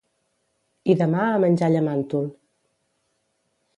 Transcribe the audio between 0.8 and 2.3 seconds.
I demà a menjar llamàntol